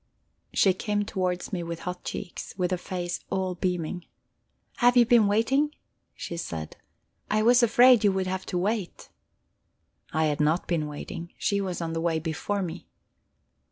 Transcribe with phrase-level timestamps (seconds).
[0.51, 4.07] She came towards me with hot cheeks, with a face all beaming.
[4.77, 5.75] "Have you been waiting?"
[6.15, 6.75] she said.
[7.29, 9.09] "I was afraid you would have to wait."
[10.11, 12.87] I had not been waiting; she was on the way before me.